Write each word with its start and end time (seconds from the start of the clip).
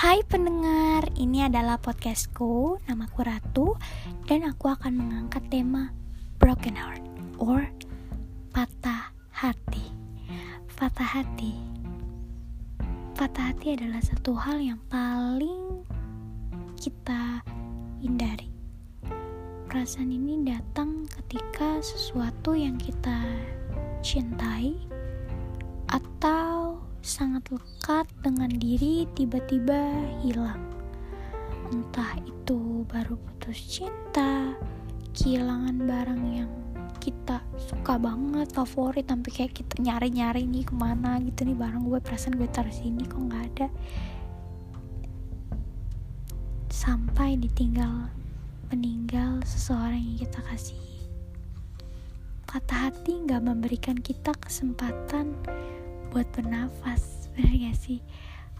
Hai 0.00 0.24
pendengar, 0.24 1.12
ini 1.20 1.44
adalah 1.44 1.76
podcastku, 1.76 2.80
namaku 2.88 3.20
Ratu, 3.20 3.68
dan 4.24 4.48
aku 4.48 4.72
akan 4.72 4.96
mengangkat 4.96 5.44
tema 5.52 5.92
Broken 6.40 6.72
Heart 6.72 7.04
or 7.36 7.68
Patah 8.48 9.12
Hati. 9.28 9.92
Patah 10.72 11.04
hati. 11.04 11.52
Patah 13.12 13.52
hati 13.52 13.76
adalah 13.76 14.00
satu 14.00 14.32
hal 14.40 14.64
yang 14.64 14.80
paling 14.88 15.84
kita 16.80 17.44
hindari. 18.00 18.48
Perasaan 19.68 20.16
ini 20.16 20.48
datang 20.48 21.04
ketika 21.12 21.76
sesuatu 21.84 22.56
yang 22.56 22.80
kita 22.80 23.20
cintai 24.00 24.80
atau 25.92 26.69
sangat 27.00 27.48
lekat 27.48 28.06
dengan 28.20 28.52
diri 28.52 29.08
tiba-tiba 29.16 29.80
hilang. 30.20 30.60
Entah 31.72 32.20
itu 32.22 32.84
baru 32.88 33.16
putus 33.16 33.80
cinta, 33.80 34.52
kehilangan 35.16 35.76
barang 35.80 36.22
yang 36.28 36.52
kita 37.00 37.40
suka 37.56 37.96
banget, 37.96 38.52
favorit, 38.52 39.08
sampai 39.08 39.30
kayak 39.32 39.56
kita 39.56 39.80
nyari-nyari 39.80 40.44
nih 40.44 40.68
ke 40.68 40.74
mana 40.76 41.16
gitu 41.24 41.48
nih 41.48 41.56
barang 41.56 41.88
gue, 41.88 41.98
perasaan 42.04 42.36
gue 42.36 42.48
taruh 42.52 42.74
sini 42.74 43.08
kok 43.08 43.16
nggak 43.16 43.44
ada. 43.56 43.66
Sampai 46.68 47.40
ditinggal 47.40 48.12
meninggal 48.68 49.40
seseorang 49.48 49.98
yang 49.98 50.18
kita 50.20 50.40
kasih. 50.52 50.78
Patah 52.44 52.90
hati 52.90 53.14
nggak 53.24 53.42
memberikan 53.46 53.96
kita 53.96 54.34
kesempatan 54.36 55.38
buat 56.10 56.26
bernafas 56.34 57.30
bener 57.34 57.70
gak 57.70 57.78
sih? 57.78 57.98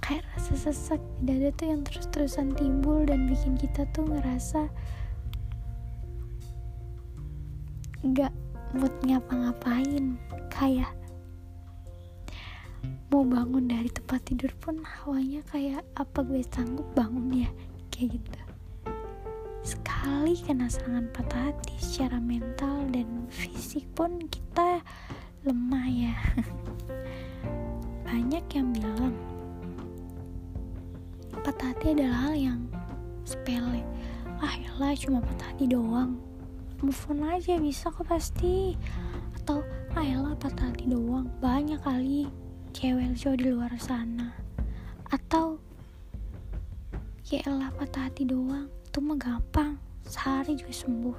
Kayak 0.00 0.24
rasa 0.32 0.70
sesak 0.70 1.02
di 1.20 1.36
dada 1.36 1.50
tuh 1.58 1.66
yang 1.68 1.82
terus-terusan 1.84 2.54
timbul 2.56 3.04
dan 3.04 3.28
bikin 3.28 3.58
kita 3.58 3.84
tuh 3.92 4.06
ngerasa 4.06 4.70
gak 8.14 8.32
mood 8.72 8.94
ngapa-ngapain. 9.04 10.16
Kayak 10.48 10.94
mau 13.10 13.26
bangun 13.26 13.66
dari 13.66 13.90
tempat 13.90 14.22
tidur 14.24 14.54
pun 14.62 14.80
hawanya 14.86 15.42
kayak 15.50 15.82
apa 15.98 16.22
gue 16.22 16.46
sanggup 16.46 16.86
bangun 16.94 17.44
ya? 17.44 17.50
Kayak 17.90 18.22
gitu. 18.22 18.40
Sekali 19.60 20.38
kena 20.40 20.70
serangan 20.72 21.12
patah 21.12 21.52
hati 21.52 21.76
secara 21.82 22.16
mental 22.16 22.88
dan 22.88 23.28
fisik 23.28 23.84
pun 23.92 24.16
kita 24.32 24.80
lemah 25.44 25.88
ya 25.88 26.14
banyak 28.10 28.42
yang 28.58 28.74
bilang 28.74 29.14
patah 31.46 31.70
hati 31.70 31.94
adalah 31.94 32.26
hal 32.26 32.34
yang 32.34 32.60
sepele. 33.22 33.86
Ah 34.42 34.50
yalah 34.58 34.98
cuma 34.98 35.22
patah 35.22 35.54
hati 35.54 35.70
doang. 35.70 36.18
Move 36.82 37.06
on 37.06 37.22
aja 37.30 37.54
bisa 37.62 37.86
kok 37.86 38.10
pasti. 38.10 38.74
Atau 39.38 39.62
ah 39.94 40.02
yalah 40.02 40.34
patah 40.34 40.74
hati 40.74 40.90
doang. 40.90 41.30
Banyak 41.38 41.78
kali 41.86 42.26
cewek 42.74 43.14
cowok 43.14 43.38
di 43.38 43.46
luar 43.46 43.70
sana. 43.78 44.34
Atau 45.06 45.62
ya 47.30 47.46
elah 47.46 47.70
patah 47.78 48.10
hati 48.10 48.26
doang. 48.26 48.66
Itu 48.90 48.98
mah 49.06 49.22
gampang. 49.22 49.78
Sehari 50.02 50.58
juga 50.58 50.74
sembuh. 50.74 51.18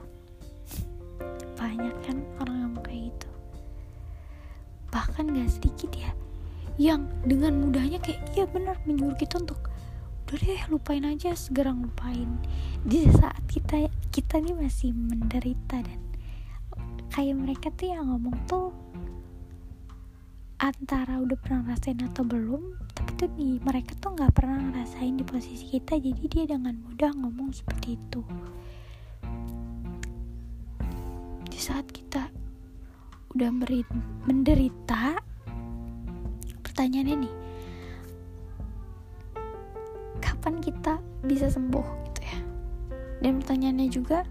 Banyak 1.55 1.95
kan 2.03 2.19
orang 2.43 2.67
yang 2.67 2.73
kayak 2.83 3.15
gitu. 3.15 3.29
Bahkan 4.91 5.31
gak 5.31 5.47
sedikit 5.55 5.91
ya 5.95 6.11
yang 6.79 7.07
dengan 7.27 7.59
mudahnya 7.59 7.99
kayak 7.99 8.21
iya 8.35 8.45
benar 8.47 8.79
menyuruh 8.87 9.17
kita 9.17 9.41
untuk 9.41 9.71
udah 10.31 10.39
deh 10.47 10.63
lupain 10.71 11.03
aja 11.03 11.35
segera 11.35 11.75
lupain 11.75 12.39
di 12.87 13.03
saat 13.11 13.43
kita 13.51 13.91
kita 14.15 14.39
nih 14.39 14.55
masih 14.55 14.95
menderita 14.95 15.83
dan 15.83 15.99
kayak 17.11 17.35
mereka 17.35 17.67
tuh 17.75 17.91
yang 17.91 18.07
ngomong 18.07 18.39
tuh 18.47 18.71
antara 20.61 21.19
udah 21.19 21.35
pernah 21.35 21.75
rasain 21.75 21.99
atau 21.99 22.23
belum 22.23 22.79
tapi 22.95 23.11
tuh 23.17 23.29
nih 23.33 23.57
mereka 23.59 23.91
tuh 23.97 24.13
nggak 24.13 24.31
pernah 24.31 24.61
ngerasain 24.61 25.19
di 25.19 25.25
posisi 25.25 25.65
kita 25.67 25.97
jadi 25.97 26.23
dia 26.29 26.45
dengan 26.45 26.77
mudah 26.79 27.11
ngomong 27.17 27.49
seperti 27.49 27.97
itu. 27.97 28.21
Di 31.49 31.59
saat 31.59 31.89
kita 31.89 32.29
udah 33.33 33.49
menderita 34.29 35.30
pertanyaannya 36.81 37.29
nih 37.29 37.35
kapan 40.17 40.57
kita 40.65 40.97
bisa 41.29 41.53
sembuh? 41.53 41.85
Gitu 42.09 42.21
ya. 42.25 42.37
Dan 43.21 43.37
pertanyaannya 43.37 43.87
juga 43.93 44.25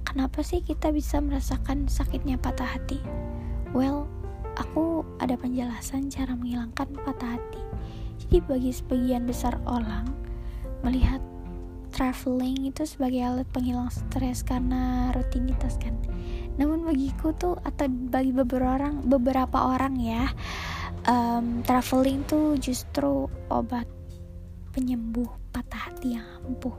kenapa 0.00 0.40
sih 0.40 0.64
kita 0.64 0.88
bisa 0.88 1.20
merasakan 1.20 1.92
sakitnya 1.92 2.40
patah 2.40 2.64
hati? 2.64 2.96
Well 3.76 4.08
aku 4.56 5.04
ada 5.20 5.36
penjelasan 5.36 6.08
cara 6.08 6.32
menghilangkan 6.32 6.96
patah 7.04 7.36
hati. 7.36 7.60
Jadi 8.24 8.40
bagi 8.40 8.72
sebagian 8.72 9.28
besar 9.28 9.60
orang 9.68 10.08
melihat 10.80 11.20
traveling 11.92 12.72
itu 12.72 12.88
sebagai 12.88 13.20
alat 13.20 13.48
penghilang 13.52 13.92
stres 13.92 14.40
karena 14.40 15.12
rutinitas 15.12 15.76
kan. 15.76 15.92
Namun 16.56 16.88
bagiku 16.88 17.36
tuh 17.36 17.60
atau 17.60 17.84
bagi 17.92 18.32
beberapa 18.32 18.80
orang 18.80 19.04
beberapa 19.04 19.76
orang 19.76 20.00
ya 20.00 20.32
um, 21.06 21.62
traveling 21.66 22.22
tuh 22.26 22.54
justru 22.58 23.26
obat 23.50 23.86
penyembuh 24.72 25.28
patah 25.52 25.90
hati 25.90 26.16
yang 26.16 26.26
ampuh. 26.46 26.74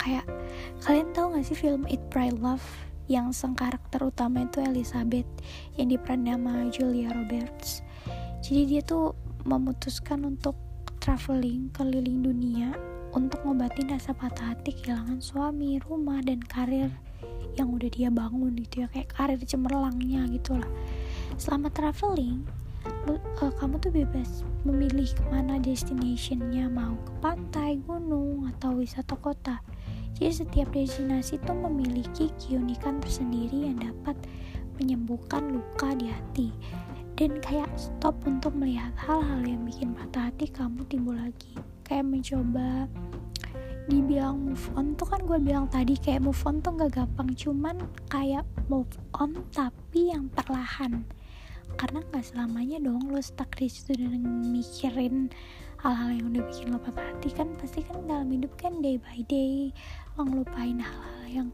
Kayak 0.00 0.26
kalian 0.84 1.12
tahu 1.12 1.36
gak 1.36 1.44
sih 1.44 1.58
film 1.58 1.84
It 1.88 2.00
Pray 2.08 2.32
Love? 2.32 2.64
Yang 3.10 3.42
sang 3.42 3.58
karakter 3.58 4.06
utama 4.06 4.46
itu 4.46 4.62
Elizabeth 4.62 5.26
yang 5.74 5.90
diperan 5.90 6.22
nama 6.30 6.70
Julia 6.70 7.10
Roberts. 7.10 7.82
Jadi 8.38 8.70
dia 8.70 8.82
tuh 8.86 9.18
memutuskan 9.42 10.22
untuk 10.22 10.54
traveling 11.02 11.74
keliling 11.74 12.22
dunia 12.22 12.70
untuk 13.10 13.42
ngobatin 13.42 13.90
rasa 13.90 14.14
patah 14.14 14.54
hati 14.54 14.70
kehilangan 14.70 15.18
suami, 15.18 15.82
rumah, 15.82 16.22
dan 16.22 16.38
karir 16.38 16.94
yang 17.58 17.74
udah 17.74 17.90
dia 17.90 18.14
bangun 18.14 18.54
gitu 18.62 18.86
ya. 18.86 18.88
Kayak 18.94 19.10
karir 19.10 19.40
cemerlangnya 19.42 20.30
gitu 20.30 20.54
lah. 20.54 20.70
Selama 21.34 21.66
traveling 21.74 22.46
kamu 23.70 23.86
tuh 23.86 23.94
bebas 24.02 24.30
memilih 24.66 25.06
ke 25.14 25.22
mana 25.30 25.54
destinationnya. 25.62 26.66
Mau 26.66 26.98
ke 27.06 27.14
pantai, 27.22 27.78
gunung, 27.86 28.50
atau 28.50 28.74
wisata 28.74 29.14
kota. 29.14 29.62
Jadi 30.18 30.42
setiap 30.42 30.74
destinasi 30.74 31.38
itu 31.38 31.52
memiliki 31.54 32.34
keunikan 32.34 32.98
tersendiri 32.98 33.70
yang 33.70 33.78
dapat 33.78 34.18
menyembuhkan 34.74 35.54
luka 35.54 35.94
di 35.94 36.10
hati. 36.10 36.50
Dan 37.14 37.38
kayak 37.38 37.70
stop 37.78 38.18
untuk 38.26 38.58
melihat 38.58 38.90
hal-hal 38.98 39.38
yang 39.46 39.62
bikin 39.62 39.94
patah 39.94 40.34
hati 40.34 40.50
kamu 40.50 40.82
timbul 40.90 41.14
lagi. 41.14 41.54
Kayak 41.86 42.10
mencoba 42.10 42.90
dibilang 43.86 44.50
move 44.50 44.66
on. 44.74 44.98
Tuh 44.98 45.06
kan 45.14 45.22
gue 45.22 45.38
bilang 45.38 45.70
tadi 45.70 45.94
kayak 45.94 46.26
move 46.26 46.42
on 46.42 46.58
tuh 46.58 46.74
gak 46.74 46.90
gampang. 46.98 47.30
Cuman 47.38 47.86
kayak 48.10 48.42
move 48.66 48.90
on 49.14 49.46
tapi 49.54 50.10
yang 50.10 50.26
perlahan 50.34 51.06
karena 51.78 52.00
nggak 52.10 52.24
selamanya 52.24 52.78
dong 52.82 53.10
lo 53.10 53.20
stuck 53.22 53.52
di 53.58 53.70
situ 53.70 53.94
dan 53.94 54.22
mikirin 54.50 55.30
hal-hal 55.80 56.12
yang 56.12 56.26
udah 56.34 56.42
bikin 56.48 56.74
lo 56.74 56.78
patah 56.82 57.04
hati 57.04 57.30
kan 57.32 57.48
pasti 57.56 57.80
kan 57.86 58.04
dalam 58.04 58.28
hidup 58.28 58.52
kan 58.60 58.82
day 58.84 59.00
by 59.00 59.20
day 59.30 59.72
lo 60.18 60.28
ngelupain 60.28 60.76
hal-hal 60.76 61.24
yang 61.30 61.48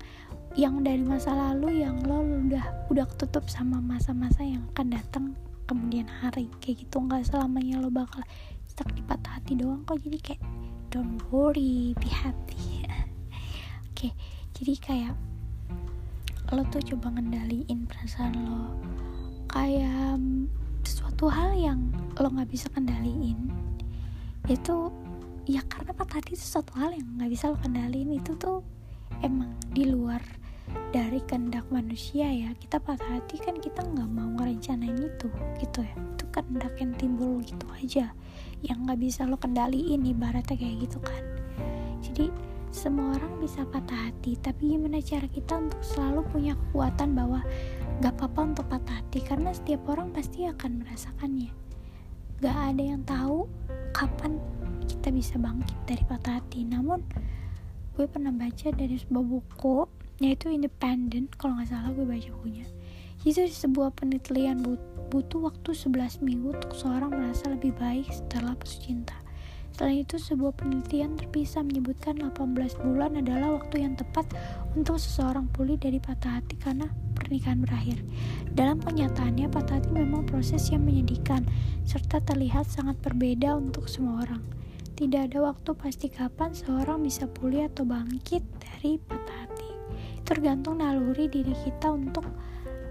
yang 0.57 0.81
dari 0.81 1.05
masa 1.05 1.37
lalu 1.37 1.85
yang 1.85 2.01
lo 2.09 2.25
udah 2.25 2.65
udah 2.89 3.05
ketutup 3.13 3.45
sama 3.53 3.77
masa-masa 3.79 4.41
yang 4.41 4.65
akan 4.73 4.89
datang 4.97 5.25
kemudian 5.69 6.09
hari. 6.09 6.49
Kayak 6.65 6.87
gitu 6.89 6.97
nggak 7.03 7.29
selamanya 7.29 7.83
lo 7.83 7.93
bakal 7.93 8.25
stuck 8.65 8.89
di 8.97 9.05
patah 9.05 9.37
hati 9.37 9.53
doang 9.59 9.85
kok. 9.85 10.01
Jadi 10.01 10.19
kayak 10.23 10.43
don't 10.89 11.21
worry 11.29 11.93
be 12.01 12.09
happy. 12.09 12.89
Oke 13.93 14.09
okay, 14.09 14.13
jadi 14.57 14.75
kayak 14.81 15.15
lo 16.55 16.63
tuh 16.71 16.81
coba 16.95 17.11
ngendaliin 17.19 17.85
perasaan 17.91 18.33
lo 18.47 18.73
kayak 19.51 20.19
sesuatu 20.87 21.27
hal 21.27 21.57
yang 21.57 21.81
lo 22.19 22.29
nggak 22.31 22.51
bisa 22.51 22.71
kendaliin. 22.71 23.51
Itu 24.47 24.95
ya 25.47 25.63
karena 25.67 25.95
patah 25.95 26.23
hati 26.23 26.35
itu 26.35 26.43
sesuatu 26.43 26.75
hal 26.79 26.95
yang 26.95 27.07
nggak 27.19 27.31
bisa 27.31 27.51
lo 27.51 27.59
kendaliin 27.59 28.15
itu 28.15 28.35
tuh 28.39 28.63
emang 29.23 29.55
di 29.71 29.87
luar 29.87 30.23
dari 30.95 31.19
kehendak 31.27 31.67
manusia 31.71 32.31
ya. 32.31 32.55
Kita 32.59 32.79
patah 32.79 33.19
hati 33.19 33.39
kan 33.43 33.59
kita 33.59 33.83
nggak 33.83 34.09
mau 34.11 34.29
ngerencanain 34.39 34.99
itu 34.99 35.29
gitu 35.63 35.81
ya. 35.83 35.95
Itu 36.15 36.25
kehendak 36.31 36.75
yang 36.79 36.93
timbul 36.95 37.43
gitu 37.43 37.67
aja 37.75 38.13
yang 38.65 38.79
nggak 38.89 38.99
bisa 39.01 39.29
lo 39.29 39.37
kendaliin 39.37 40.07
ibaratnya 40.07 40.57
kayak 40.57 40.87
gitu 40.87 40.99
kan. 41.03 41.25
Jadi 42.03 42.29
semua 42.77 43.17
orang 43.17 43.41
bisa 43.41 43.65
patah 43.65 44.11
hati 44.11 44.37
tapi 44.37 44.77
gimana 44.77 45.01
cara 45.01 45.25
kita 45.33 45.57
untuk 45.57 45.81
selalu 45.81 46.21
punya 46.29 46.53
kekuatan 46.53 47.17
bahwa 47.17 47.41
gak 48.05 48.13
apa-apa 48.21 48.41
untuk 48.53 48.67
patah 48.69 49.01
hati 49.01 49.25
karena 49.25 49.57
setiap 49.57 49.89
orang 49.89 50.13
pasti 50.13 50.45
akan 50.45 50.85
merasakannya. 50.85 51.51
Gak 52.45 52.57
ada 52.73 52.83
yang 52.83 53.03
tahu 53.09 53.49
kapan 53.97 54.37
kita 54.85 55.09
bisa 55.09 55.35
bangkit 55.41 55.77
dari 55.89 56.05
patah 56.05 56.39
hati. 56.39 56.69
Namun 56.69 57.01
gue 57.97 58.05
pernah 58.05 58.33
baca 58.33 58.69
dari 58.73 58.97
sebuah 59.01 59.25
buku 59.25 59.89
yaitu 60.21 60.49
Independent 60.49 61.37
kalau 61.37 61.61
nggak 61.61 61.69
salah 61.69 61.93
gue 61.93 62.05
baca 62.05 62.29
bukunya. 62.41 62.65
Itu 63.25 63.45
sebuah 63.45 63.97
penelitian 63.97 64.65
butuh 65.09 65.49
waktu 65.49 65.71
11 65.73 66.25
minggu 66.25 66.57
untuk 66.57 66.73
seorang 66.77 67.13
merasa 67.13 67.49
lebih 67.53 67.73
baik 67.77 68.09
setelah 68.13 68.57
putus 68.57 68.81
cinta 68.81 69.26
Selain 69.77 70.09
itu, 70.09 70.17
sebuah 70.17 70.57
penelitian 70.57 71.21
terpisah 71.21 71.61
menyebutkan 71.61 72.17
18 72.17 72.81
bulan 72.81 73.21
adalah 73.21 73.61
waktu 73.61 73.85
yang 73.85 73.93
tepat 73.93 74.25
untuk 74.73 74.97
seseorang 74.97 75.53
pulih 75.53 75.77
dari 75.77 76.01
patah 76.01 76.41
hati 76.41 76.57
karena 76.57 76.89
pernikahan 77.13 77.61
berakhir. 77.61 78.01
Dalam 78.57 78.81
kenyataannya, 78.81 79.53
patah 79.53 79.77
hati 79.77 79.93
memang 79.93 80.25
proses 80.25 80.73
yang 80.73 80.81
menyedihkan, 80.81 81.45
serta 81.85 82.25
terlihat 82.25 82.65
sangat 82.65 82.97
berbeda 83.05 83.53
untuk 83.53 83.85
semua 83.85 84.25
orang. 84.25 84.41
Tidak 84.97 85.29
ada 85.29 85.45
waktu 85.45 85.77
pasti 85.77 86.09
kapan 86.09 86.57
seorang 86.57 87.05
bisa 87.05 87.29
pulih 87.29 87.69
atau 87.69 87.85
bangkit 87.85 88.49
dari 88.57 88.97
patah 88.97 89.45
hati. 89.45 89.71
Tergantung 90.25 90.81
naluri 90.81 91.29
diri 91.29 91.53
kita 91.53 91.93
untuk 91.93 92.25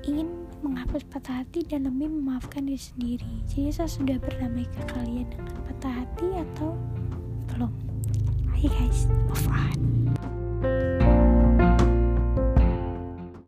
ingin 0.05 0.44
menghapus 0.65 1.05
patah 1.13 1.45
hati 1.45 1.61
dan 1.61 1.85
lebih 1.85 2.09
memaafkan 2.09 2.65
diri 2.65 2.81
sendiri. 2.81 3.33
Jadi 3.45 3.69
saya 3.69 3.85
sudah 3.85 4.17
berdamai 4.17 4.65
ke 4.65 4.81
kalian 4.89 5.29
dengan 5.29 5.53
patah 5.69 5.93
hati 6.01 6.27
atau 6.33 6.73
belum? 7.53 7.71
Hai 8.49 8.65
guys, 8.65 9.05
move 9.29 9.45
on. 9.53 11.04